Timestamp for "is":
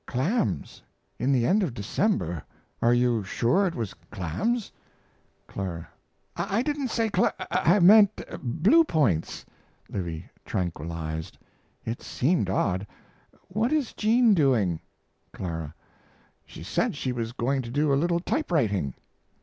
13.71-13.93